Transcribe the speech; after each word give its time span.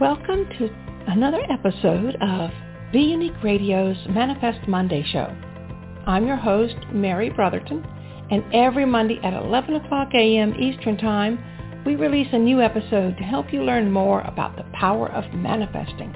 Welcome 0.00 0.48
to 0.58 0.68
another 1.06 1.40
episode 1.48 2.16
of 2.20 2.50
Be 2.92 2.98
Unique 2.98 3.40
Radio's 3.44 3.96
Manifest 4.10 4.66
Monday 4.66 5.04
Show. 5.12 5.32
I'm 6.04 6.26
your 6.26 6.36
host, 6.36 6.74
Mary 6.92 7.30
Brotherton, 7.30 7.86
and 8.28 8.42
every 8.52 8.86
Monday 8.86 9.20
at 9.22 9.34
11 9.34 9.76
o'clock 9.76 10.08
a.m. 10.12 10.52
Eastern 10.60 10.96
Time, 10.96 11.38
we 11.86 11.94
release 11.94 12.26
a 12.32 12.38
new 12.38 12.60
episode 12.60 13.16
to 13.18 13.22
help 13.22 13.52
you 13.52 13.62
learn 13.62 13.92
more 13.92 14.22
about 14.22 14.56
the 14.56 14.64
power 14.72 15.08
of 15.12 15.32
manifesting. 15.32 16.12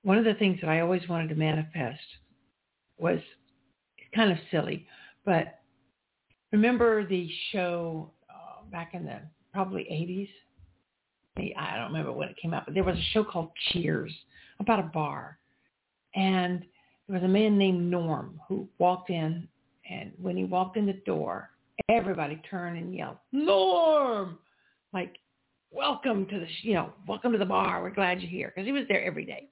one 0.04 0.18
of 0.18 0.24
the 0.24 0.34
things 0.34 0.60
that 0.60 0.68
I 0.68 0.80
always 0.80 1.08
wanted 1.08 1.30
to 1.30 1.34
manifest 1.34 1.98
was 2.98 3.18
kind 4.14 4.30
of 4.30 4.38
silly, 4.50 4.86
but 5.24 5.60
remember 6.52 7.06
the 7.06 7.28
show 7.50 8.12
uh, 8.30 8.64
back 8.70 8.92
in 8.94 9.06
the 9.06 9.20
probably 9.52 9.82
80s? 9.84 10.28
I 11.56 11.76
don't 11.76 11.86
remember 11.86 12.12
when 12.12 12.28
it 12.28 12.36
came 12.40 12.54
out, 12.54 12.66
but 12.66 12.74
there 12.74 12.84
was 12.84 12.96
a 12.96 13.10
show 13.12 13.24
called 13.24 13.50
Cheers 13.72 14.12
about 14.60 14.78
a 14.78 14.84
bar. 14.84 15.38
And 16.14 16.60
there 17.08 17.18
was 17.18 17.24
a 17.24 17.28
man 17.28 17.58
named 17.58 17.90
Norm 17.90 18.38
who 18.46 18.68
walked 18.78 19.10
in, 19.10 19.48
and 19.90 20.12
when 20.20 20.36
he 20.36 20.44
walked 20.44 20.76
in 20.76 20.86
the 20.86 21.00
door, 21.06 21.50
everybody 21.88 22.40
turned 22.48 22.78
and 22.78 22.94
yelled, 22.94 23.16
Norm! 23.32 24.38
Like, 24.92 25.16
welcome 25.72 26.26
to 26.26 26.38
the, 26.38 26.46
you 26.60 26.74
know, 26.74 26.92
welcome 27.08 27.32
to 27.32 27.38
the 27.38 27.44
bar. 27.44 27.82
We're 27.82 27.90
glad 27.90 28.20
you're 28.20 28.30
here. 28.30 28.52
Because 28.54 28.66
he 28.66 28.72
was 28.72 28.84
there 28.88 29.02
every 29.02 29.24
day. 29.24 29.48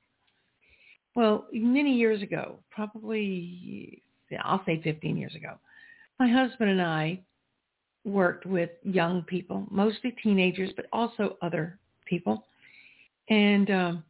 Well, 1.15 1.47
many 1.53 1.95
years 1.95 2.23
ago, 2.23 2.59
probably, 2.71 4.03
I'll 4.43 4.65
say 4.65 4.81
15 4.83 5.17
years 5.17 5.34
ago, 5.34 5.55
my 6.19 6.28
husband 6.28 6.71
and 6.71 6.81
I 6.81 7.21
worked 8.05 8.47
with 8.47 8.71
young 8.83 9.23
people, 9.23 9.67
mostly 9.71 10.15
teenagers, 10.23 10.71
but 10.75 10.87
also 10.93 11.37
other 11.43 11.78
people 12.06 12.47
and 13.28 13.71
um, 13.71 14.05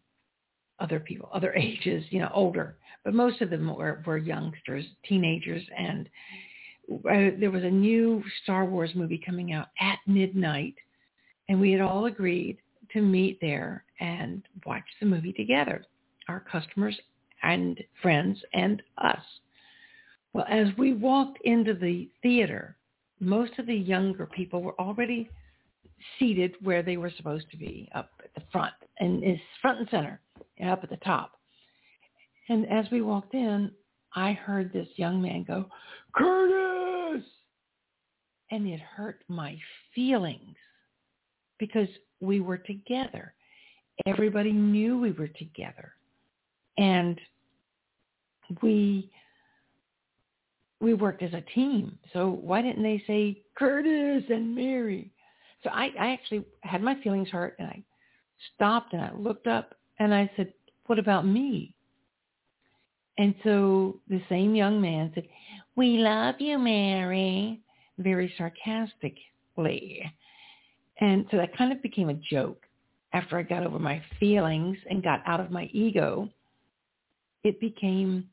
other 0.79 1.01
people, 1.01 1.29
other 1.33 1.53
ages, 1.57 2.05
you 2.11 2.21
know, 2.21 2.31
older, 2.33 2.77
but 3.05 3.15
most 3.15 3.41
of 3.41 3.51
them 3.51 3.75
were, 3.75 4.03
were 4.07 4.19
youngsters, 4.19 4.85
teenagers. 5.09 5.63
And 5.77 6.09
uh, 6.93 7.37
there 7.39 7.51
was 7.51 7.65
a 7.65 7.71
new 7.71 8.23
Star 8.43 8.65
Wars 8.65 8.91
movie 8.95 9.21
coming 9.25 9.53
out 9.53 9.69
at 9.81 9.99
midnight 10.07 10.75
and 11.49 11.61
we 11.61 11.73
had 11.73 11.81
all 11.81 12.07
agreed 12.07 12.59
to 12.93 13.03
meet 13.03 13.39
there 13.41 13.85
and 14.01 14.43
watch 14.67 14.85
the 15.01 15.07
movie 15.07 15.33
together 15.33 15.85
our 16.29 16.41
customers 16.41 16.99
and 17.43 17.81
friends 18.01 18.39
and 18.55 18.83
us. 18.99 19.23
Well, 20.33 20.47
as 20.49 20.69
we 20.79 20.95
walked 20.95 21.39
into 21.45 21.75
the 21.75 22.09
theater, 22.23 22.77
most 23.21 23.59
of 23.59 23.67
the 23.67 23.75
younger 23.75 24.27
people 24.27 24.63
were 24.63 24.79
already 24.81 25.29
seated 26.19 26.55
where 26.63 26.83
they 26.83 26.97
were 26.97 27.13
supposed 27.17 27.51
to 27.51 27.57
be, 27.57 27.89
up 27.95 28.11
at 28.25 28.35
the 28.35 28.43
front, 28.51 28.73
and 28.99 29.23
is 29.23 29.39
front 29.61 29.81
and 29.81 29.89
center, 29.91 30.21
and 30.59 30.71
up 30.71 30.83
at 30.83 30.91
the 30.91 30.97
top. 30.99 31.33
And 32.49 32.69
as 32.71 32.87
we 32.91 33.03
walked 33.03 33.35
in, 33.35 33.71
I 34.15 34.33
heard 34.33 34.73
this 34.73 34.89
young 34.97 35.23
man 35.23 35.45
go, 35.45 35.67
Curtis! 36.15 37.25
And 38.51 38.67
it 38.67 38.81
hurt 38.81 39.23
my 39.29 39.57
feelings 39.95 40.57
because 41.59 41.89
we 42.21 42.41
were 42.41 42.59
together. 42.59 43.35
Everybody 44.07 44.53
knew 44.53 44.99
we 44.99 45.13
were 45.13 45.29
together 45.29 45.95
and 46.79 47.21
we 48.63 49.11
we 50.81 50.95
worked 50.95 51.23
as 51.23 51.33
a 51.33 51.45
team. 51.55 51.97
So 52.13 52.29
why 52.29 52.61
didn't 52.61 52.83
they 52.83 53.03
say 53.07 53.43
Curtis 53.57 54.25
and 54.29 54.55
Mary? 54.55 55.13
So 55.63 55.71
I, 55.71 55.91
I 55.99 56.11
actually 56.13 56.45
had 56.63 56.83
my 56.83 57.01
feelings 57.03 57.29
hurt 57.29 57.55
and 57.61 57.69
I 57.69 57.83
stopped 58.55 58.93
and 58.93 59.01
I 59.01 59.13
looked 59.17 59.47
up 59.47 59.77
and 60.01 60.13
I 60.13 60.29
said, 60.37 60.53
what 60.87 60.99
about 60.99 61.25
me? 61.25 61.73
And 63.17 63.35
so 63.45 64.01
the 64.09 64.21
same 64.29 64.57
young 64.57 64.81
man 64.81 65.13
said, 65.15 65.29
we 65.77 65.99
love 65.99 66.37
you, 66.41 66.59
Mary, 66.59 67.61
very 67.99 68.35
sarcastically. 68.37 70.03
And 71.01 71.27
so 71.31 71.37
that 71.37 71.57
kind 71.57 71.73
of 71.73 71.81
became 71.81 72.09
a 72.09 72.15
joke 72.15 72.63
after 73.13 73.39
I 73.39 73.43
got 73.43 73.65
over 73.65 73.79
my 73.79 74.03
feelings 74.19 74.79
and 74.91 75.03
got 75.03 75.21
out 75.27 75.41
of 75.41 75.53
my 75.53 75.71
ego 75.73 76.29
it 77.45 77.61
became 77.61 78.27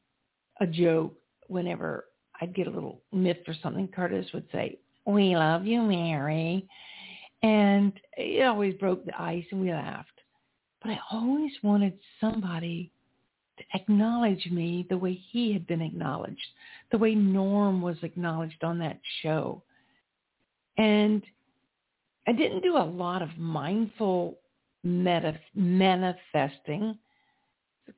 a 0.61 0.67
joke 0.67 1.15
whenever 1.47 2.05
I'd 2.41 2.55
get 2.55 2.67
a 2.67 2.71
little 2.71 3.01
miffed 3.11 3.47
or 3.47 3.55
something. 3.61 3.87
Curtis 3.87 4.27
would 4.33 4.47
say, 4.51 4.79
we 5.05 5.35
love 5.35 5.65
you, 5.65 5.81
Mary. 5.81 6.67
And 7.41 7.93
it 8.17 8.45
always 8.45 8.75
broke 8.75 9.05
the 9.05 9.19
ice 9.19 9.45
and 9.51 9.61
we 9.61 9.71
laughed. 9.71 10.09
But 10.81 10.91
I 10.91 10.99
always 11.11 11.51
wanted 11.63 11.97
somebody 12.21 12.91
to 13.57 13.63
acknowledge 13.73 14.45
me 14.51 14.85
the 14.89 14.97
way 14.97 15.13
he 15.13 15.53
had 15.53 15.67
been 15.67 15.81
acknowledged, 15.81 16.39
the 16.91 16.97
way 16.97 17.15
Norm 17.15 17.81
was 17.81 17.97
acknowledged 18.03 18.63
on 18.63 18.79
that 18.79 18.99
show. 19.21 19.63
And 20.77 21.21
I 22.27 22.31
didn't 22.31 22.61
do 22.61 22.77
a 22.77 22.83
lot 22.83 23.21
of 23.21 23.37
mindful 23.37 24.37
manifesting 24.83 25.41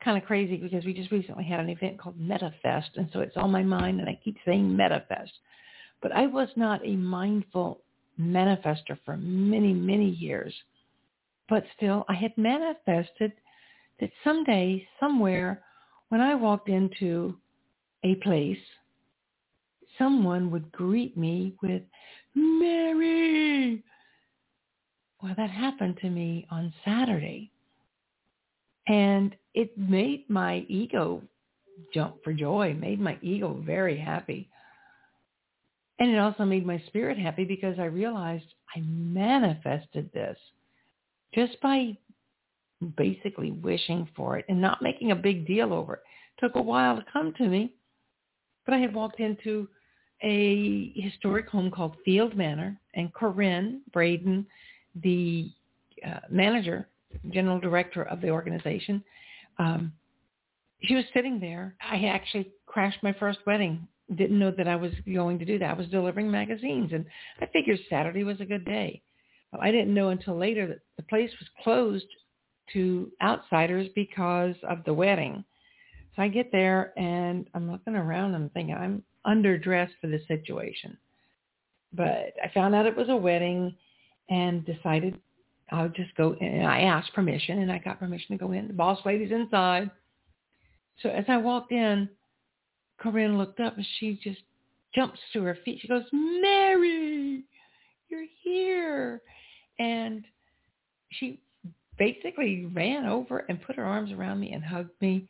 kind 0.03 0.17
of 0.17 0.25
crazy 0.25 0.57
because 0.57 0.85
we 0.85 0.93
just 0.93 1.11
recently 1.11 1.43
had 1.43 1.59
an 1.59 1.69
event 1.69 1.99
called 1.99 2.19
MetaFest, 2.19 2.89
and 2.95 3.09
so 3.11 3.19
it's 3.19 3.37
on 3.37 3.51
my 3.51 3.63
mind, 3.63 3.99
and 3.99 4.09
I 4.09 4.19
keep 4.23 4.37
saying 4.45 4.75
MetaFest. 4.75 5.31
But 6.01 6.11
I 6.11 6.27
was 6.27 6.49
not 6.55 6.85
a 6.85 6.95
mindful 6.95 7.81
manifester 8.19 8.97
for 9.05 9.17
many, 9.17 9.73
many 9.73 10.09
years. 10.09 10.53
But 11.49 11.63
still, 11.75 12.05
I 12.07 12.13
had 12.13 12.37
manifested 12.37 13.33
that 13.99 14.11
someday, 14.23 14.87
somewhere, 14.99 15.63
when 16.09 16.21
I 16.21 16.35
walked 16.35 16.69
into 16.69 17.37
a 18.03 18.15
place, 18.15 18.57
someone 19.97 20.49
would 20.51 20.71
greet 20.71 21.17
me 21.17 21.53
with, 21.61 21.83
Mary! 22.33 23.83
Well, 25.21 25.33
that 25.37 25.49
happened 25.49 25.97
to 26.01 26.09
me 26.09 26.47
on 26.49 26.73
Saturday. 26.83 27.51
And 28.87 29.35
it 29.53 29.77
made 29.77 30.29
my 30.29 30.65
ego 30.69 31.21
jump 31.93 32.23
for 32.23 32.33
joy, 32.33 32.75
made 32.79 32.99
my 32.99 33.17
ego 33.21 33.61
very 33.65 33.97
happy. 33.97 34.49
And 35.99 36.09
it 36.09 36.17
also 36.17 36.45
made 36.45 36.65
my 36.65 36.81
spirit 36.87 37.17
happy 37.17 37.45
because 37.45 37.77
I 37.79 37.85
realized 37.85 38.45
I 38.75 38.79
manifested 38.81 40.11
this 40.13 40.37
just 41.33 41.59
by 41.61 41.97
basically 42.97 43.51
wishing 43.51 44.07
for 44.15 44.37
it 44.37 44.45
and 44.49 44.59
not 44.59 44.81
making 44.81 45.11
a 45.11 45.15
big 45.15 45.45
deal 45.45 45.73
over 45.73 45.95
it. 45.95 46.01
it. 46.37 46.45
Took 46.45 46.55
a 46.55 46.61
while 46.61 46.95
to 46.95 47.05
come 47.11 47.33
to 47.37 47.47
me, 47.47 47.73
but 48.65 48.73
I 48.73 48.79
had 48.79 48.93
walked 48.93 49.19
into 49.19 49.67
a 50.23 50.91
historic 50.95 51.47
home 51.47 51.71
called 51.71 51.95
Field 52.05 52.35
Manor, 52.35 52.79
and 52.93 53.13
Corinne 53.13 53.81
Braden, 53.91 54.45
the 55.03 55.51
uh, 56.05 56.19
manager, 56.29 56.87
general 57.31 57.59
director 57.59 58.03
of 58.03 58.21
the 58.21 58.29
organization, 58.29 59.03
um, 59.57 59.93
she 60.83 60.95
was 60.95 61.05
sitting 61.13 61.39
there. 61.39 61.75
I 61.81 62.05
actually 62.05 62.51
crashed 62.65 63.03
my 63.03 63.13
first 63.13 63.39
wedding. 63.45 63.87
Didn't 64.15 64.39
know 64.39 64.51
that 64.51 64.67
I 64.67 64.75
was 64.75 64.91
going 65.11 65.39
to 65.39 65.45
do 65.45 65.59
that. 65.59 65.69
I 65.69 65.73
was 65.73 65.87
delivering 65.87 66.29
magazines, 66.29 66.91
and 66.93 67.05
I 67.39 67.45
figured 67.47 67.79
Saturday 67.89 68.23
was 68.23 68.41
a 68.41 68.45
good 68.45 68.65
day. 68.65 69.01
I 69.59 69.71
didn't 69.71 69.93
know 69.93 70.09
until 70.09 70.37
later 70.37 70.67
that 70.67 70.79
the 70.97 71.03
place 71.03 71.31
was 71.39 71.49
closed 71.63 72.05
to 72.73 73.11
outsiders 73.21 73.87
because 73.95 74.55
of 74.67 74.83
the 74.85 74.93
wedding. 74.93 75.43
So 76.15 76.21
I 76.21 76.27
get 76.29 76.51
there 76.51 76.93
and 76.97 77.49
I'm 77.53 77.69
looking 77.69 77.95
around 77.95 78.33
and 78.33 78.43
I'm 78.43 78.49
thinking 78.49 78.75
I'm 78.75 79.03
underdressed 79.25 79.91
for 79.99 80.07
the 80.07 80.21
situation. 80.27 80.97
But 81.93 82.33
I 82.41 82.49
found 82.53 82.75
out 82.75 82.85
it 82.85 82.95
was 82.95 83.09
a 83.09 83.15
wedding 83.15 83.75
and 84.29 84.65
decided 84.65 85.19
I 85.71 85.83
would 85.83 85.95
just 85.95 86.13
go 86.15 86.35
and 86.39 86.67
I 86.67 86.81
asked 86.81 87.13
permission 87.13 87.59
and 87.59 87.71
I 87.71 87.77
got 87.77 87.99
permission 87.99 88.37
to 88.37 88.43
go 88.43 88.51
in. 88.51 88.67
The 88.67 88.73
boss 88.73 88.99
lady's 89.05 89.31
inside. 89.31 89.89
So 91.01 91.09
as 91.09 91.25
I 91.27 91.37
walked 91.37 91.71
in, 91.71 92.09
Corinne 92.99 93.37
looked 93.37 93.59
up 93.59 93.77
and 93.77 93.85
she 93.99 94.19
just 94.21 94.41
jumps 94.93 95.19
to 95.33 95.43
her 95.43 95.57
feet. 95.63 95.79
She 95.81 95.87
goes, 95.87 96.03
Mary, 96.11 97.43
you're 98.09 98.25
here. 98.43 99.21
And 99.79 100.25
she 101.09 101.39
basically 101.97 102.69
ran 102.73 103.05
over 103.05 103.45
and 103.49 103.61
put 103.61 103.77
her 103.77 103.85
arms 103.85 104.11
around 104.11 104.39
me 104.39 104.51
and 104.51 104.63
hugged 104.63 105.01
me. 105.01 105.27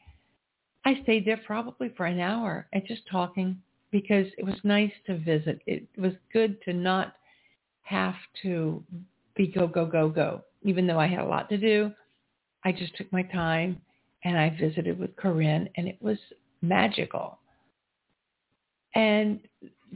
I 0.85 0.99
stayed 1.03 1.25
there 1.25 1.39
probably 1.45 1.89
for 1.95 2.07
an 2.07 2.19
hour 2.19 2.67
and 2.73 2.83
just 2.88 3.03
talking 3.09 3.61
because 3.91 4.25
it 4.38 4.45
was 4.45 4.55
nice 4.63 4.91
to 5.05 5.17
visit. 5.17 5.61
It 5.67 5.88
was 5.97 6.13
good 6.33 6.61
to 6.63 6.73
not 6.73 7.13
have 7.83 8.15
to 8.41 8.83
be 9.35 9.47
go, 9.47 9.67
go, 9.67 9.85
go, 9.85 10.09
go. 10.09 10.41
Even 10.63 10.87
though 10.87 10.99
I 10.99 11.07
had 11.07 11.19
a 11.19 11.25
lot 11.25 11.49
to 11.49 11.57
do, 11.57 11.91
I 12.63 12.71
just 12.71 12.95
took 12.95 13.11
my 13.11 13.23
time 13.23 13.81
and 14.23 14.37
I 14.37 14.55
visited 14.59 14.99
with 14.99 15.15
Corinne 15.15 15.67
and 15.75 15.87
it 15.87 15.97
was 16.01 16.17
magical. 16.61 17.39
And 18.93 19.39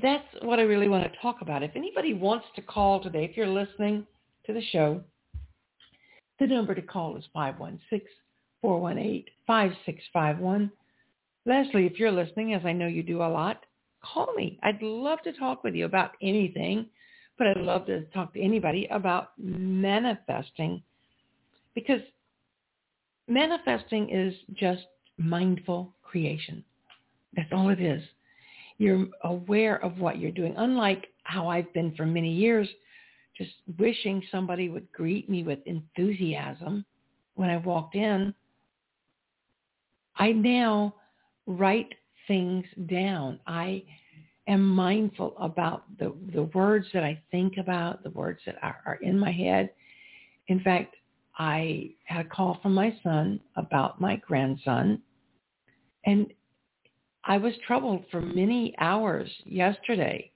that's 0.02 0.26
what 0.42 0.60
I 0.60 0.64
really 0.64 0.90
want 0.90 1.04
to 1.04 1.12
talk 1.22 1.42
about. 1.42 1.64
If 1.64 1.72
anybody 1.76 2.14
wants 2.14 2.46
to 2.56 2.62
call 2.62 3.02
today, 3.02 3.26
if 3.26 3.38
you're 3.38 3.48
listening 3.48 4.06
to 4.46 4.54
the 4.54 4.62
show, 4.72 5.02
the 6.40 6.48
number 6.48 6.76
to 6.76 6.82
call 6.82 7.18
is 7.18 7.24
516-418-5651. 8.64 10.72
Leslie, 11.46 11.86
if 11.86 12.00
you're 12.00 12.12
listening, 12.12 12.54
as 12.54 12.66
I 12.66 12.74
know 12.74 12.88
you 12.88 13.04
do 13.04 13.22
a 13.22 13.28
lot, 13.28 13.66
call 14.04 14.34
me. 14.36 14.60
I'd 14.64 14.82
love 14.82 15.22
to 15.24 15.34
talk 15.34 15.64
with 15.64 15.76
you 15.76 15.86
about 15.86 16.12
anything, 16.22 16.88
but 17.38 17.48
I'd 17.48 17.58
love 17.58 17.86
to 17.88 18.02
talk 18.06 18.34
to 18.34 18.42
anybody 18.42 18.88
about 18.92 19.32
manifesting 19.38 20.82
because 21.74 22.02
manifesting 23.28 24.10
is 24.10 24.34
just 24.54 24.84
mindful 25.18 25.94
creation. 26.04 26.64
That's 27.36 27.52
all 27.52 27.70
it 27.70 27.82
is. 27.82 28.02
You're 28.78 29.08
aware 29.24 29.84
of 29.84 30.00
what 30.00 30.20
you're 30.20 30.32
doing. 30.32 30.54
Unlike 30.58 31.08
how 31.24 31.48
I've 31.48 31.72
been 31.74 31.94
for 31.96 32.06
many 32.06 32.32
years, 32.32 32.68
just 33.38 33.52
wishing 33.78 34.22
somebody 34.32 34.70
would 34.70 34.90
greet 34.92 35.30
me 35.30 35.44
with 35.44 35.60
enthusiasm 35.66 36.86
when 37.36 37.50
I 37.50 37.58
walked 37.58 37.96
in, 37.96 38.34
I 40.18 40.32
now 40.32 40.96
write 41.46 41.94
things 42.28 42.66
down. 42.88 43.40
I 43.46 43.84
am 44.48 44.66
mindful 44.66 45.36
about 45.40 45.84
the, 45.98 46.14
the 46.34 46.44
words 46.44 46.88
that 46.94 47.04
I 47.04 47.22
think 47.32 47.58
about, 47.58 48.04
the 48.04 48.12
words 48.12 48.40
that 48.46 48.58
are, 48.62 48.78
are 48.86 48.96
in 48.96 49.18
my 49.18 49.32
head. 49.32 49.72
In 50.48 50.60
fact, 50.60 50.96
I 51.38 51.92
had 52.06 52.26
a 52.26 52.30
call 52.30 52.60
from 52.62 52.74
my 52.74 52.96
son 53.04 53.40
about 53.56 54.00
my 54.00 54.18
grandson, 54.18 55.02
and 56.06 56.28
I 57.24 57.38
was 57.38 57.54
troubled 57.66 58.06
for 58.12 58.22
many 58.22 58.76
hours 58.80 59.30
yesterday 59.46 60.32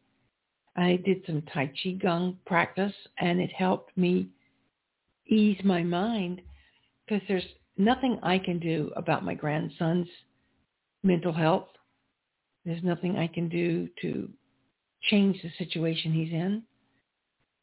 I 0.80 0.98
did 1.06 1.24
some 1.26 1.42
Tai 1.54 1.72
Chi 1.84 1.92
Gong 2.02 2.38
practice 2.46 2.94
and 3.18 3.42
it 3.42 3.52
helped 3.52 3.96
me 3.98 4.30
ease 5.28 5.60
my 5.64 5.84
mind 5.84 6.42
because 7.06 7.22
there's 7.28 7.46
nothing 7.78 8.18
I 8.24 8.40
can 8.40 8.60
do 8.60 8.92
about 8.96 9.26
my 9.26 9.34
grandson's 9.34 10.08
mental 11.04 11.34
health. 11.34 11.68
There's 12.66 12.84
nothing 12.84 13.18
I 13.18 13.28
can 13.28 13.50
do 13.50 13.88
to 14.02 14.30
change 15.10 15.42
the 15.42 15.52
situation 15.58 16.12
he's 16.12 16.34
in. 16.34 16.64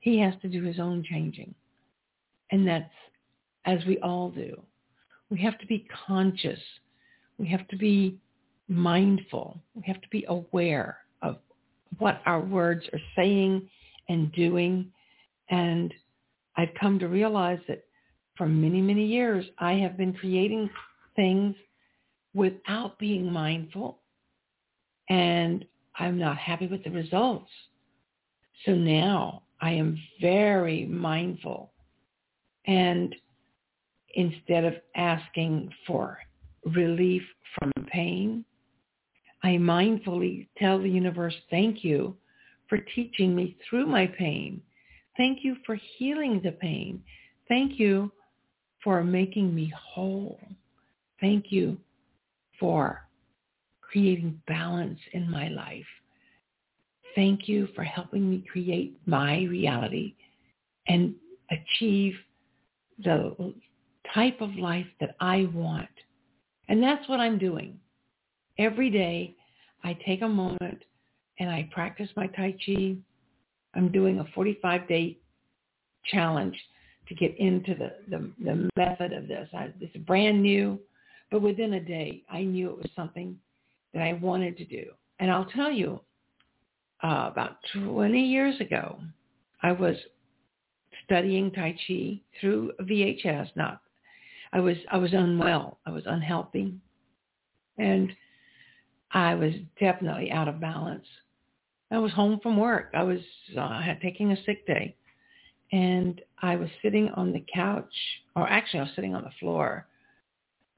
He 0.01 0.19
has 0.21 0.35
to 0.43 0.49
do 0.49 0.63
his 0.63 0.79
own 0.79 1.05
changing. 1.09 1.55
And 2.51 2.67
that's 2.67 2.91
as 3.65 3.85
we 3.87 3.99
all 3.99 4.31
do. 4.31 4.61
We 5.31 5.41
have 5.43 5.59
to 5.59 5.67
be 5.67 5.87
conscious. 6.07 6.61
We 7.39 7.49
have 7.49 7.67
to 7.69 7.77
be 7.77 8.19
mindful. 8.69 9.61
We 9.75 9.83
have 9.87 10.01
to 10.01 10.09
be 10.09 10.25
aware 10.29 10.99
of 11.23 11.39
what 11.99 12.21
our 12.27 12.41
words 12.41 12.85
are 12.93 13.01
saying 13.17 13.69
and 14.09 14.33
doing. 14.33 14.93
And 15.51 15.93
I've 16.57 16.75
come 16.81 16.99
to 17.01 17.09
realize 17.09 17.59
that 17.69 17.85
for 18.37 18.47
many, 18.47 18.81
many 18.81 19.07
years, 19.07 19.45
I 19.59 19.75
have 19.75 19.97
been 19.97 20.13
creating 20.13 20.71
things 21.17 21.55
without 22.35 22.99
being 22.99 23.31
mindful. 23.33 23.99
And 25.09 25.65
I'm 25.99 26.19
not 26.19 26.37
happy 26.37 26.67
with 26.67 26.85
the 26.85 26.91
results. 26.91 27.51
So 28.65 28.75
now 28.75 29.43
I 29.61 29.73
am 29.73 29.99
very 30.21 30.87
mindful. 30.87 31.73
And 32.67 33.15
instead 34.15 34.65
of 34.65 34.75
asking 34.97 35.71
for 35.87 36.19
relief 36.75 37.23
from 37.59 37.73
pain, 37.87 38.45
I 39.43 39.51
mindfully 39.51 40.49
tell 40.59 40.81
the 40.81 40.89
universe, 40.89 41.35
thank 41.51 41.85
you 41.85 42.17
for 42.69 42.79
teaching 42.79 43.35
me 43.35 43.57
through 43.69 43.87
my 43.87 44.07
pain. 44.07 44.61
Thank 45.17 45.45
you 45.45 45.57
for 45.65 45.79
healing 45.97 46.41
the 46.43 46.53
pain. 46.53 47.03
Thank 47.49 47.79
you 47.79 48.11
for 48.83 49.05
making 49.05 49.55
me 49.55 49.73
whole. 49.77 50.41
Thank 51.21 51.47
you 51.51 51.79
for 52.59 53.06
creating 53.91 54.41
balance 54.47 54.99
in 55.13 55.31
my 55.31 55.49
life. 55.49 55.87
Thank 57.15 57.49
you 57.49 57.69
for 57.75 57.83
helping 57.83 58.29
me 58.29 58.45
create 58.51 58.99
my 59.07 59.45
reality 59.45 60.15
and 60.89 61.15
achieve 61.51 62.15
the 63.03 63.55
type 64.15 64.41
of 64.41 64.55
life 64.57 64.87
that 65.01 65.17
I 65.21 65.49
want. 65.53 65.89
And 66.69 66.83
that's 66.83 67.09
what 67.09 67.21
I'm 67.21 67.39
doing 67.39 67.79
every 68.59 68.91
day 68.91 69.35
I 69.85 69.97
take 70.05 70.23
a 70.23 70.29
moment 70.29 70.83
and 71.39 71.51
I 71.51 71.69
practice 71.73 72.09
my 72.17 72.27
Tai 72.29 72.57
Chi. 72.65 72.97
I'm 73.75 73.93
doing 73.93 74.21
a 74.21 74.25
45-day 74.39 75.19
challenge 76.07 76.57
to 77.09 77.15
get 77.15 77.39
into 77.39 77.75
the, 77.75 77.93
the, 78.09 78.33
the 78.43 78.69
method 78.77 79.13
of 79.13 79.29
this. 79.29 79.49
I, 79.53 79.73
it's 79.81 79.97
brand 79.99 80.43
new, 80.43 80.81
but 81.31 81.43
within 81.43 81.75
a 81.75 81.81
day, 81.81 82.23
I 82.31 82.43
knew 82.43 82.71
it 82.71 82.77
was 82.77 82.91
something 82.97 83.37
that 83.97 84.03
I 84.03 84.13
wanted 84.13 84.59
to 84.59 84.65
do. 84.67 84.85
And 85.19 85.31
I'll 85.31 85.47
tell 85.47 85.71
you, 85.71 86.01
uh, 87.03 87.31
about 87.33 87.57
20 87.75 88.21
years 88.21 88.61
ago, 88.61 88.99
I 89.63 89.73
was 89.73 89.97
studying 91.05 91.51
Tai 91.51 91.75
Chi 91.87 92.21
through 92.39 92.73
VHS. 92.83 93.49
Not, 93.57 93.81
I 94.53 94.61
was 94.61 94.77
I 94.93 94.99
was 94.99 95.15
unwell. 95.15 95.79
I 95.87 95.91
was 95.91 96.03
unhealthy, 96.07 96.75
and 97.79 98.13
I 99.13 99.35
was 99.35 99.55
definitely 99.81 100.31
out 100.31 100.49
of 100.49 100.61
balance. 100.61 101.07
I 101.91 101.99
was 101.99 102.13
home 102.13 102.39
from 102.43 102.59
work. 102.59 102.91
I 102.95 103.03
was 103.03 103.21
uh, 103.59 103.81
taking 104.03 104.33
a 104.33 104.45
sick 104.45 104.67
day. 104.67 104.95
And 105.73 106.21
I 106.43 106.57
was 106.57 106.69
sitting 106.83 107.09
on 107.11 107.33
the 107.33 107.45
couch, 107.53 107.93
or 108.35 108.49
actually 108.49 108.81
I 108.81 108.83
was 108.85 108.93
sitting 108.95 109.15
on 109.15 109.25
the 109.25 109.33
floor 109.41 109.87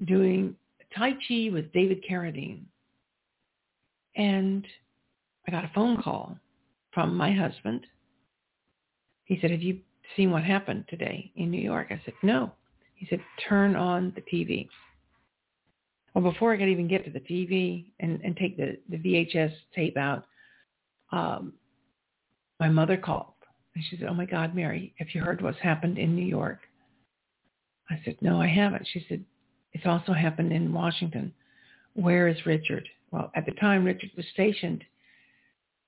doing 0.07 0.55
Tai 0.97 1.13
Chi 1.13 1.51
with 1.53 1.73
David 1.73 2.03
Carradine. 2.09 2.63
And 4.19 4.67
I 5.47 5.51
got 5.51 5.65
a 5.65 5.71
phone 5.75 6.03
call 6.03 6.37
from 6.93 7.17
my 7.17 7.33
husband. 7.33 7.87
He 9.25 9.39
said, 9.41 9.51
have 9.51 9.63
you 9.63 9.79
seen 10.17 10.31
what 10.31 10.43
happened 10.43 10.85
today 10.89 11.31
in 11.37 11.51
New 11.51 11.61
York? 11.61 11.87
I 11.91 12.01
said, 12.05 12.15
no. 12.23 12.53
He 12.97 13.07
said, 13.09 13.21
turn 13.49 13.77
on 13.77 14.13
the 14.17 14.23
TV. 14.23 14.69
Well, 16.15 16.33
before 16.33 16.53
I 16.53 16.57
could 16.57 16.69
even 16.69 16.89
get 16.89 17.05
to 17.05 17.11
the 17.11 17.21
TV 17.21 17.85
and, 18.01 18.21
and 18.25 18.37
take 18.37 18.57
the, 18.57 18.77
the 18.89 18.97
VHS 18.97 19.53
tape 19.75 19.97
out, 19.97 20.27
um, 21.13 21.53
my 22.59 22.69
mother 22.69 22.97
called. 22.97 23.35
And 23.75 23.85
she 23.89 23.97
said, 23.97 24.09
oh 24.09 24.15
my 24.15 24.25
God, 24.25 24.55
Mary, 24.55 24.93
have 24.99 25.09
you 25.13 25.21
heard 25.21 25.41
what's 25.41 25.61
happened 25.61 25.97
in 25.97 26.17
New 26.17 26.27
York? 26.27 26.59
I 27.89 28.01
said, 28.05 28.17
no, 28.21 28.41
I 28.41 28.49
haven't. 28.49 28.89
She 28.93 29.07
said, 29.09 29.25
it's 29.73 29.87
also 29.87 30.13
happened 30.13 30.53
in 30.53 30.73
Washington. 30.73 31.33
Where 31.95 32.27
is 32.27 32.45
Richard? 32.45 32.89
Well, 33.11 33.31
at 33.35 33.47
the 33.47 33.53
time, 33.53 33.85
Richard 33.85 34.11
was 34.17 34.27
stationed 34.33 34.85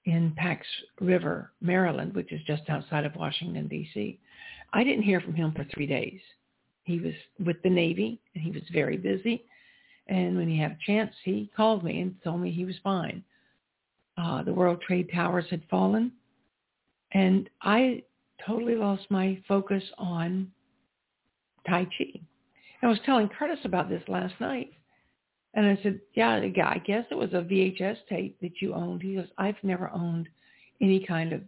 in 0.06 0.32
Pax 0.36 0.66
River, 1.00 1.52
Maryland, 1.60 2.14
which 2.14 2.32
is 2.32 2.40
just 2.46 2.62
outside 2.68 3.04
of 3.04 3.14
Washington, 3.16 3.68
D.C. 3.68 4.18
I 4.72 4.84
didn't 4.84 5.02
hear 5.02 5.20
from 5.20 5.34
him 5.34 5.52
for 5.52 5.64
three 5.64 5.86
days. 5.86 6.20
He 6.84 6.98
was 6.98 7.14
with 7.44 7.62
the 7.62 7.70
Navy, 7.70 8.20
and 8.34 8.42
he 8.42 8.50
was 8.50 8.62
very 8.72 8.96
busy. 8.96 9.44
And 10.06 10.36
when 10.36 10.48
he 10.48 10.58
had 10.58 10.72
a 10.72 10.78
chance, 10.86 11.14
he 11.24 11.50
called 11.56 11.84
me 11.84 12.00
and 12.00 12.14
told 12.24 12.40
me 12.40 12.50
he 12.50 12.64
was 12.64 12.76
fine. 12.82 13.22
Uh, 14.16 14.42
the 14.42 14.52
World 14.52 14.80
Trade 14.80 15.10
Towers 15.14 15.46
had 15.50 15.62
fallen, 15.70 16.12
and 17.12 17.48
I 17.62 18.02
totally 18.46 18.74
lost 18.74 19.06
my 19.10 19.40
focus 19.46 19.82
on 19.98 20.50
Tai 21.66 21.84
Chi. 21.84 22.20
I 22.82 22.86
was 22.86 22.98
telling 23.04 23.28
Curtis 23.28 23.60
about 23.64 23.88
this 23.88 24.02
last 24.08 24.34
night. 24.40 24.72
And 25.54 25.66
I 25.66 25.78
said, 25.83 26.00
yeah, 26.14 26.40
yeah, 26.40 26.69
I 26.69 26.78
guess 26.78 27.04
it 27.11 27.16
was 27.16 27.33
a 27.33 27.42
VHS 27.42 27.97
tape 28.09 28.40
that 28.40 28.61
you 28.61 28.73
owned. 28.75 29.02
He 29.02 29.16
goes, 29.16 29.26
I've 29.37 29.57
never 29.62 29.90
owned 29.90 30.28
any 30.80 31.04
kind 31.04 31.33
of 31.33 31.42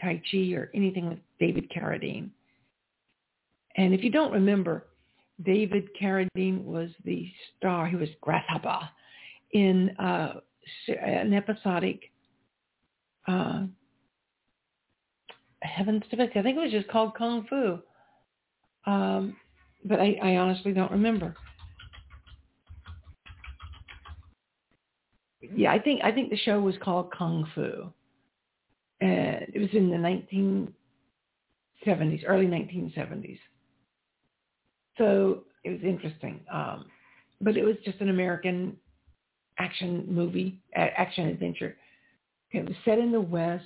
Tai 0.00 0.22
Chi 0.30 0.52
or 0.52 0.70
anything 0.74 1.08
with 1.08 1.18
David 1.40 1.70
Carradine. 1.70 2.30
And 3.76 3.94
if 3.94 4.04
you 4.04 4.10
don't 4.10 4.32
remember, 4.32 4.86
David 5.42 5.88
Carradine 6.00 6.64
was 6.64 6.90
the 7.04 7.28
star. 7.56 7.86
He 7.86 7.96
was 7.96 8.08
Grasshopper 8.20 8.80
in 9.52 9.90
uh, 9.98 10.40
an 10.88 11.32
episodic 11.32 12.10
uh, 13.26 13.64
Heavens 15.62 16.02
to 16.10 16.22
I 16.22 16.26
think 16.42 16.56
it 16.58 16.60
was 16.60 16.70
just 16.70 16.88
called 16.88 17.16
Kung 17.16 17.46
Fu. 17.48 17.78
Um, 18.86 19.36
but 19.84 19.98
I, 19.98 20.18
I 20.22 20.36
honestly 20.36 20.72
don't 20.72 20.92
remember. 20.92 21.34
Yeah, 25.54 25.72
I 25.72 25.78
think 25.78 26.02
I 26.02 26.12
think 26.12 26.30
the 26.30 26.36
show 26.36 26.60
was 26.60 26.74
called 26.82 27.12
Kung 27.12 27.46
Fu. 27.54 27.92
And 29.00 29.46
it 29.52 29.58
was 29.58 29.70
in 29.72 29.90
the 29.90 29.96
1970s, 31.86 32.22
early 32.26 32.46
1970s. 32.46 33.38
So 34.96 35.44
it 35.64 35.70
was 35.70 35.80
interesting. 35.82 36.40
Um, 36.52 36.86
but 37.40 37.56
it 37.56 37.64
was 37.64 37.76
just 37.84 38.00
an 38.00 38.08
American 38.08 38.76
action 39.58 40.06
movie, 40.08 40.60
action 40.74 41.28
adventure. 41.28 41.76
It 42.52 42.64
was 42.64 42.76
set 42.84 42.98
in 42.98 43.10
the 43.12 43.20
West, 43.20 43.64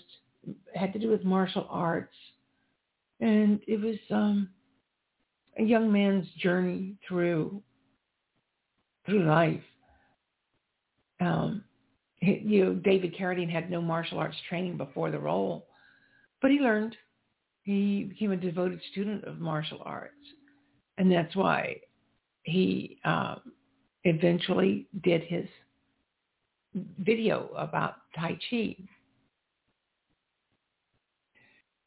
had 0.75 0.92
to 0.94 0.99
do 0.99 1.11
with 1.11 1.25
martial 1.25 1.66
arts, 1.68 2.14
and 3.20 3.61
it 3.66 3.80
was 3.80 3.97
um, 4.11 4.49
a 5.58 5.62
young 5.62 5.92
man's 5.92 6.26
journey 6.38 6.97
through 7.06 7.62
through 9.04 9.25
life. 9.25 9.61
Um, 11.20 11.64
you 12.20 12.64
know, 12.64 12.75
David 12.75 13.14
Carradine 13.14 13.50
had 13.50 13.70
no 13.70 13.80
martial 13.80 14.18
arts 14.18 14.37
training 14.48 14.76
before 14.76 15.10
the 15.10 15.18
role, 15.18 15.66
but 16.42 16.50
he 16.50 16.58
learned. 16.58 16.96
He 17.62 18.04
became 18.04 18.32
a 18.32 18.37
devoted 18.37 18.80
student 18.92 19.25
of 19.25 19.40
martial 19.40 19.82
arts, 19.84 20.14
and 20.96 21.12
that's 21.12 21.37
why 21.37 21.76
he 22.44 22.98
um, 23.04 23.40
eventually 24.04 24.87
did 25.02 25.22
his 25.25 25.46
video 26.98 27.50
about 27.56 27.96
Tai 28.16 28.38
Chi. 28.50 28.76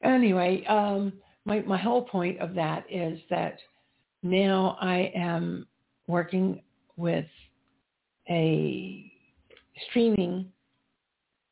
Anyway, 0.03 0.63
um, 0.65 1.13
my, 1.45 1.61
my 1.61 1.77
whole 1.77 2.03
point 2.03 2.39
of 2.39 2.53
that 2.55 2.85
is 2.89 3.19
that 3.29 3.57
now 4.23 4.77
I 4.79 5.11
am 5.15 5.67
working 6.07 6.61
with 6.95 7.25
a 8.29 9.11
streaming 9.90 10.51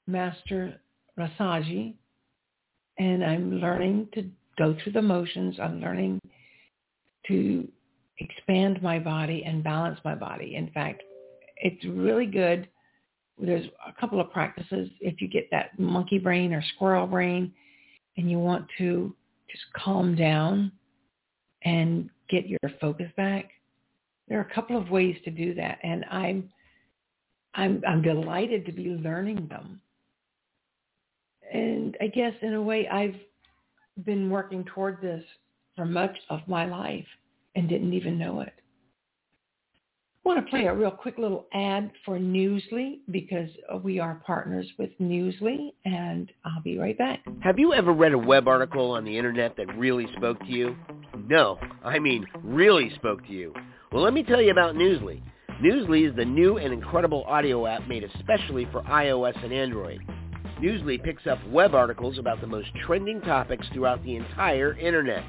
master 0.07 0.79
Rasaji 1.17 1.93
and 2.97 3.23
I'm 3.23 3.59
learning 3.59 4.09
to 4.13 4.29
go 4.57 4.75
through 4.83 4.91
the 4.91 5.01
motions. 5.01 5.55
I'm 5.59 5.79
learning 5.79 6.19
to 7.27 7.67
expand 8.17 8.81
my 8.81 8.99
body 8.99 9.43
and 9.45 9.63
balance 9.63 9.99
my 10.03 10.15
body. 10.15 10.55
In 10.55 10.69
fact, 10.71 11.01
it's 11.57 11.83
really 11.85 12.25
good. 12.25 12.67
There's 13.37 13.65
a 13.87 13.99
couple 13.99 14.19
of 14.19 14.31
practices. 14.31 14.89
If 14.99 15.21
you 15.21 15.29
get 15.29 15.49
that 15.51 15.79
monkey 15.79 16.19
brain 16.19 16.53
or 16.53 16.61
squirrel 16.75 17.07
brain 17.07 17.53
and 18.17 18.29
you 18.29 18.37
want 18.37 18.65
to 18.79 19.15
just 19.49 19.63
calm 19.73 20.15
down 20.15 20.71
and 21.63 22.09
get 22.29 22.47
your 22.47 22.59
focus 22.81 23.09
back, 23.15 23.49
there 24.27 24.37
are 24.37 24.47
a 24.49 24.53
couple 24.53 24.77
of 24.77 24.89
ways 24.89 25.15
to 25.23 25.31
do 25.31 25.53
that. 25.55 25.79
And 25.83 26.05
I'm, 26.11 26.49
I'm, 27.53 27.81
I'm 27.87 28.01
delighted 28.01 28.65
to 28.65 28.71
be 28.71 28.85
learning 28.85 29.47
them. 29.49 29.81
And 31.51 31.97
I 31.99 32.07
guess 32.07 32.33
in 32.41 32.53
a 32.53 32.61
way 32.61 32.87
I've 32.87 33.15
been 34.05 34.29
working 34.29 34.63
toward 34.65 35.01
this 35.01 35.23
for 35.75 35.85
much 35.85 36.15
of 36.29 36.41
my 36.47 36.65
life 36.65 37.05
and 37.55 37.67
didn't 37.67 37.93
even 37.93 38.17
know 38.17 38.41
it. 38.41 38.53
I 40.25 40.29
want 40.29 40.45
to 40.45 40.49
play 40.49 40.65
a 40.65 40.73
real 40.73 40.91
quick 40.91 41.17
little 41.17 41.47
ad 41.53 41.91
for 42.05 42.19
Newsly 42.19 42.99
because 43.09 43.49
we 43.81 43.99
are 43.99 44.21
partners 44.27 44.67
with 44.77 44.91
Newsly 44.99 45.73
and 45.85 46.31
I'll 46.45 46.61
be 46.61 46.77
right 46.77 46.97
back. 46.97 47.23
Have 47.39 47.57
you 47.57 47.73
ever 47.73 47.93
read 47.93 48.11
a 48.11 48.17
web 48.17 48.47
article 48.47 48.91
on 48.91 49.05
the 49.05 49.17
internet 49.17 49.55
that 49.57 49.75
really 49.77 50.07
spoke 50.17 50.39
to 50.41 50.51
you? 50.51 50.75
No, 51.27 51.57
I 51.83 51.99
mean 51.99 52.27
really 52.43 52.93
spoke 52.95 53.25
to 53.27 53.33
you. 53.33 53.53
Well, 53.91 54.03
let 54.03 54.13
me 54.13 54.21
tell 54.21 54.41
you 54.41 54.51
about 54.51 54.75
Newsly. 54.75 55.21
Newsly 55.61 56.09
is 56.09 56.15
the 56.15 56.23
new 56.23 56.57
and 56.57 56.73
incredible 56.73 57.25
audio 57.27 57.67
app 57.67 57.85
made 57.85 58.05
especially 58.05 58.65
for 58.71 58.81
iOS 58.83 59.35
and 59.43 59.51
Android. 59.51 59.99
Newsly 60.61 61.03
picks 61.03 61.27
up 61.27 61.37
web 61.49 61.75
articles 61.75 62.17
about 62.17 62.39
the 62.39 62.47
most 62.47 62.69
trending 62.85 63.19
topics 63.19 63.67
throughout 63.73 64.01
the 64.05 64.15
entire 64.15 64.77
internet. 64.77 65.21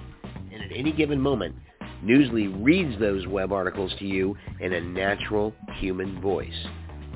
And 0.53 0.63
at 0.63 0.71
any 0.73 0.93
given 0.93 1.21
moment, 1.21 1.57
Newsly 2.05 2.49
reads 2.65 2.97
those 3.01 3.27
web 3.27 3.53
articles 3.53 3.93
to 3.99 4.05
you 4.05 4.37
in 4.61 4.73
a 4.73 4.81
natural 4.81 5.53
human 5.79 6.21
voice. 6.21 6.67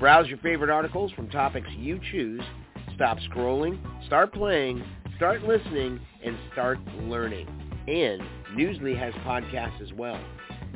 Browse 0.01 0.27
your 0.27 0.39
favorite 0.39 0.71
articles 0.71 1.13
from 1.13 1.31
topics 1.31 1.69
you 1.77 2.01
choose, 2.11 2.43
stop 2.97 3.19
scrolling, 3.31 3.79
start 4.07 4.33
playing, 4.33 4.85
start 5.17 5.45
listening, 5.45 6.01
and 6.25 6.37
start 6.53 6.81
learning. 7.03 7.47
And 7.87 8.21
Newsly 8.57 8.99
has 8.99 9.15
podcasts 9.25 9.81
as 9.81 9.93
well. 9.93 10.21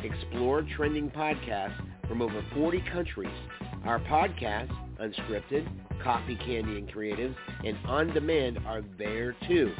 Explore 0.05 0.65
trending 0.77 1.11
podcasts 1.11 1.75
from 2.09 2.23
over 2.23 2.43
40 2.55 2.83
countries. 2.93 3.35
Our 3.85 3.99
podcasts, 4.01 4.75
unscripted, 5.01 5.69
coffee, 6.03 6.35
candy, 6.37 6.79
and 6.79 6.91
creatives, 6.91 7.37
and 7.65 7.77
on 7.87 8.13
demand 8.13 8.59
are 8.67 8.83
there 8.99 9.37
too. 9.47 9.73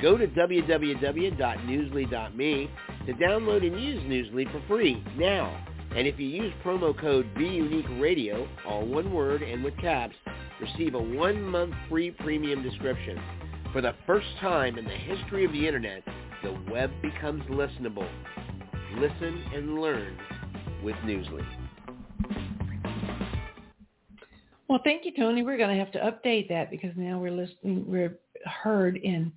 Go 0.00 0.16
to 0.16 0.26
www.newsly.me 0.26 2.70
to 3.06 3.12
download 3.14 3.66
and 3.66 3.80
use 3.80 4.02
Newsly 4.04 4.52
for 4.52 4.62
free 4.68 5.02
now. 5.16 5.64
And 5.96 6.06
if 6.06 6.20
you 6.20 6.26
use 6.26 6.52
promo 6.64 6.98
code 6.98 7.26
BUniqueRadio, 7.34 8.46
all 8.66 8.86
one 8.86 9.12
word 9.12 9.42
and 9.42 9.64
with 9.64 9.76
caps, 9.78 10.14
receive 10.60 10.94
a 10.94 11.02
one-month 11.02 11.74
free 11.88 12.10
premium 12.10 12.62
description. 12.62 13.18
For 13.72 13.80
the 13.80 13.94
first 14.06 14.26
time 14.40 14.76
in 14.78 14.84
the 14.84 14.90
history 14.90 15.44
of 15.44 15.52
the 15.52 15.66
Internet, 15.66 16.02
the 16.42 16.58
web 16.70 16.90
becomes 17.02 17.42
listenable. 17.44 18.08
Listen 18.96 19.42
and 19.54 19.80
learn 19.80 20.16
with 20.82 20.96
Newsly. 20.96 21.44
Well, 24.68 24.80
thank 24.84 25.04
you, 25.04 25.12
Tony. 25.16 25.42
We're 25.42 25.56
going 25.56 25.76
to 25.76 25.82
have 25.82 25.92
to 25.92 25.98
update 25.98 26.48
that 26.50 26.70
because 26.70 26.90
now 26.96 27.18
we're 27.18 27.32
listening. 27.32 27.84
We're 27.86 28.18
heard 28.44 28.96
in 28.96 29.32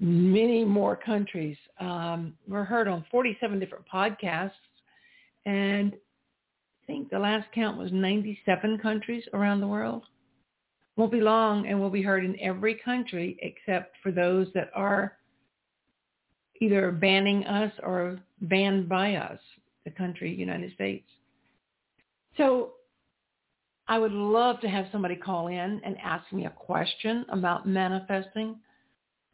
many 0.00 0.64
more 0.64 0.96
countries. 0.96 1.56
Um, 1.80 2.34
we're 2.46 2.64
heard 2.64 2.86
on 2.86 3.04
47 3.10 3.58
different 3.58 3.84
podcasts, 3.92 4.52
and 5.44 5.92
I 5.92 6.86
think 6.86 7.10
the 7.10 7.18
last 7.18 7.48
count 7.52 7.76
was 7.76 7.90
97 7.92 8.78
countries 8.78 9.24
around 9.32 9.60
the 9.60 9.66
world. 9.66 10.04
Won't 10.96 11.12
be 11.12 11.20
long, 11.20 11.66
and 11.66 11.80
we'll 11.80 11.90
be 11.90 12.02
heard 12.02 12.24
in 12.24 12.38
every 12.40 12.74
country 12.74 13.36
except 13.42 13.96
for 14.02 14.12
those 14.12 14.48
that 14.54 14.70
are 14.74 15.16
either 16.60 16.90
banning 16.90 17.44
us 17.44 17.72
or 17.82 18.20
banned 18.42 18.88
by 18.88 19.14
us, 19.16 19.38
the 19.88 19.96
country, 19.96 20.34
United 20.34 20.72
States. 20.74 21.06
So 22.36 22.72
I 23.88 23.98
would 23.98 24.12
love 24.12 24.60
to 24.60 24.68
have 24.68 24.86
somebody 24.92 25.16
call 25.16 25.48
in 25.48 25.80
and 25.84 25.96
ask 26.02 26.30
me 26.32 26.46
a 26.46 26.50
question 26.50 27.24
about 27.30 27.66
manifesting 27.66 28.56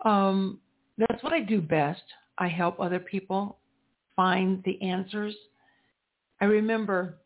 um, 0.04 0.60
that's 0.98 1.22
what 1.22 1.32
I 1.32 1.40
do 1.40 1.60
best. 1.60 2.02
I 2.38 2.48
help 2.48 2.78
other 2.78 2.98
people 2.98 3.58
find 4.16 4.62
the 4.64 4.80
answers. 4.82 5.34
I 6.40 6.44
remember 6.44 7.16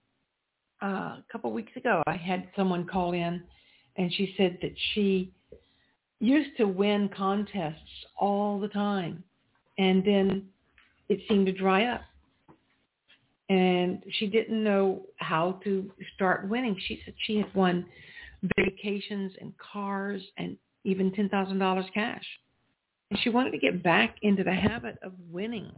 uh, 0.83 0.87
a 0.87 1.25
couple 1.31 1.53
weeks 1.53 1.73
ago, 1.77 2.03
I 2.07 2.15
had 2.15 2.49
someone 2.57 2.87
call 2.87 3.13
in 3.13 3.43
and 3.97 4.13
she 4.13 4.35
said 4.37 4.59
that 4.63 4.75
she 4.93 5.33
used 6.21 6.57
to 6.57 6.65
win 6.65 7.11
contests 7.17 8.07
all 8.19 8.61
the 8.61 8.69
time 8.69 9.23
and 9.77 10.05
then 10.05 10.45
it 11.09 11.21
seemed 11.29 11.47
to 11.47 11.53
dry 11.53 11.85
up 11.87 12.03
and 13.49 14.03
she 14.19 14.27
didn't 14.27 14.63
know 14.63 15.07
how 15.17 15.61
to 15.65 15.91
start 16.15 16.49
winning. 16.49 16.77
She 16.87 17.01
said 17.05 17.15
she 17.27 17.39
had 17.39 17.55
won 17.55 17.87
vacations 18.57 19.33
and 19.41 19.53
cars 19.59 20.23
and 20.37 20.57
even 20.85 21.11
$10,000 21.11 21.93
cash. 21.93 22.25
And 23.11 23.19
she 23.21 23.31
wanted 23.31 23.53
to 23.53 23.59
get 23.59 23.83
back 23.83 24.17
into 24.23 24.45
the 24.45 24.53
habit 24.53 24.99
of 25.03 25.13
winning. 25.31 25.71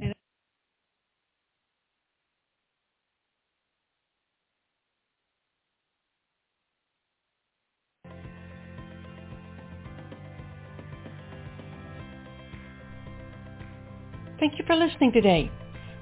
And 0.00 0.14
Thank 14.40 14.58
you 14.58 14.64
for 14.66 14.76
listening 14.76 15.12
today. 15.12 15.50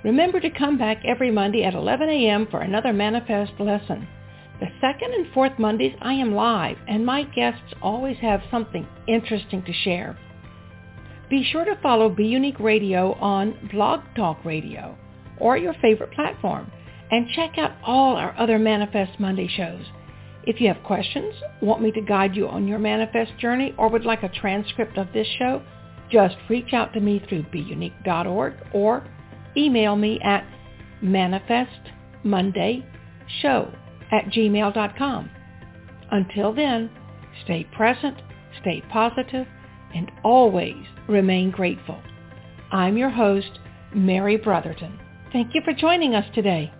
Remember 0.07 0.39
to 0.39 0.51
come 0.51 0.79
back 0.79 1.05
every 1.05 1.33
Monday 1.33 1.65
at 1.65 1.75
11 1.75 2.09
a.m. 2.09 2.47
for 2.49 2.61
another 2.61 2.93
Manifest 2.93 3.55
lesson. 3.59 4.07
The 4.61 4.69
second 4.81 5.13
and 5.13 5.27
fourth 5.35 5.59
Mondays 5.59 5.97
I 6.01 6.13
am 6.13 6.33
live 6.33 6.77
and 6.87 7.05
my 7.05 7.25
guests 7.25 7.75
always 7.83 8.17
have 8.19 8.41
something 8.49 8.87
interesting 9.09 9.65
to 9.65 9.73
share. 9.73 10.17
Be 11.29 11.43
sure 11.43 11.65
to 11.65 11.75
follow 11.83 12.09
Be 12.09 12.25
Unique 12.25 12.61
Radio 12.61 13.15
on 13.15 13.69
Blog 13.73 13.99
Talk 14.15 14.45
Radio 14.45 14.97
or 15.39 15.57
your 15.57 15.75
favorite 15.83 16.13
platform 16.13 16.71
and 17.11 17.29
check 17.35 17.59
out 17.59 17.73
all 17.83 18.15
our 18.15 18.33
other 18.39 18.61
Manifest 18.61 19.19
Monday 19.19 19.49
shows. 19.49 19.83
If 20.45 20.61
you 20.61 20.69
have 20.69 20.85
questions, 20.85 21.35
want 21.61 21.83
me 21.83 21.91
to 21.91 22.01
guide 22.01 22.37
you 22.37 22.47
on 22.47 22.69
your 22.69 22.79
manifest 22.79 23.37
journey, 23.41 23.75
or 23.77 23.91
would 23.91 24.05
like 24.05 24.23
a 24.23 24.29
transcript 24.29 24.99
of 24.99 25.13
this 25.13 25.27
show, 25.37 25.63
just 26.13 26.37
reach 26.49 26.73
out 26.73 26.93
to 26.93 27.01
me 27.01 27.21
through 27.29 27.43
beunique.org 27.53 28.55
or 28.73 29.05
email 29.57 29.97
me 29.97 30.21
at 30.23 30.47
manifestmondayshow 31.03 32.85
at 34.13 34.25
gmail.com. 34.27 35.31
Until 36.11 36.53
then, 36.55 36.91
stay 37.45 37.65
present, 37.77 38.17
stay 38.61 38.83
positive, 38.91 39.47
and 39.95 40.11
always 40.23 40.85
remain 41.09 41.51
grateful. 41.51 42.01
I'm 42.73 42.97
your 42.97 43.11
host, 43.11 43.59
Mary 43.95 44.37
Brotherton. 44.37 44.99
Thank 45.33 45.55
you 45.55 45.63
for 45.65 45.73
joining 45.73 46.15
us 46.15 46.27
today. 46.35 46.73